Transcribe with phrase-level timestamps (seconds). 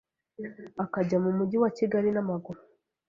[0.83, 2.59] akajya mu Mujyi wa Kigali na maguru.